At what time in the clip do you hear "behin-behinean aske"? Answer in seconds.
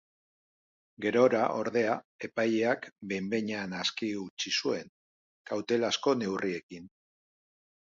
3.13-4.13